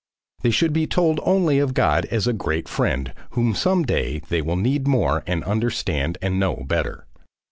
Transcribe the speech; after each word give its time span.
They 0.41 0.49
should 0.49 0.73
be 0.73 0.87
told 0.87 1.19
only 1.21 1.59
of 1.59 1.75
God 1.75 2.05
as 2.05 2.25
a 2.25 2.33
Great 2.33 2.67
Friend 2.67 3.13
whom 3.33 3.53
some 3.53 3.83
day 3.83 4.17
they 4.29 4.41
will 4.41 4.55
need 4.55 4.87
more 4.87 5.23
and 5.27 5.43
understand 5.43 6.17
and 6.23 6.39
know 6.39 6.63
better. 6.65 7.05